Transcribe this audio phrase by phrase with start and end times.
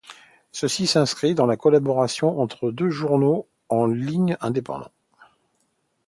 [0.51, 4.89] Ceci s'inscrit dans la collaboration entre les deux journaux en ligne indépendant.